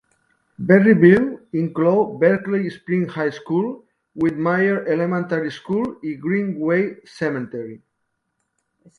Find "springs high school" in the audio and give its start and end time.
2.75-3.67